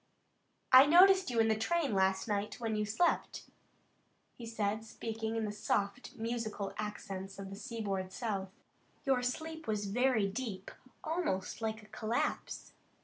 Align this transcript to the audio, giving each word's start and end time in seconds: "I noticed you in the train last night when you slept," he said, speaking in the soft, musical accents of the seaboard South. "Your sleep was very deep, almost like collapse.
"I 0.71 0.87
noticed 0.87 1.29
you 1.29 1.39
in 1.39 1.47
the 1.47 1.55
train 1.55 1.93
last 1.93 2.27
night 2.27 2.59
when 2.59 2.75
you 2.75 2.85
slept," 2.85 3.43
he 4.33 4.47
said, 4.47 4.83
speaking 4.83 5.35
in 5.35 5.45
the 5.45 5.51
soft, 5.51 6.15
musical 6.15 6.73
accents 6.75 7.37
of 7.37 7.51
the 7.51 7.55
seaboard 7.55 8.11
South. 8.11 8.49
"Your 9.05 9.21
sleep 9.21 9.67
was 9.67 9.85
very 9.85 10.27
deep, 10.27 10.71
almost 11.03 11.61
like 11.61 11.91
collapse. 11.91 12.73